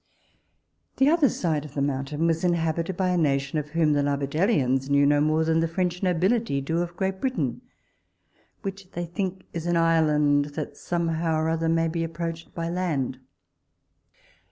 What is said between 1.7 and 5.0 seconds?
the mountain was inhabited by a nation of whom the Larbidellians